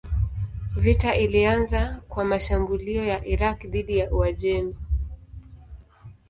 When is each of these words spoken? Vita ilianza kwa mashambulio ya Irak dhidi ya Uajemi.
Vita 0.77 1.15
ilianza 1.15 2.01
kwa 2.09 2.25
mashambulio 2.25 3.05
ya 3.05 3.25
Irak 3.25 3.65
dhidi 3.67 3.97
ya 3.97 4.11
Uajemi. 4.11 4.75